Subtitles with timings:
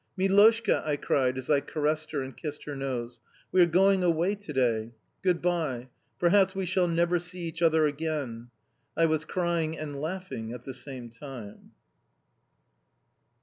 [0.17, 3.19] "Miloshka," I cried as I caressed her and kissed her nose,
[3.51, 4.93] "we are going away today.
[5.21, 5.89] Good bye.
[6.17, 8.49] Perhaps we shall never see each other again."
[8.97, 11.73] I was crying and laughing at the same time.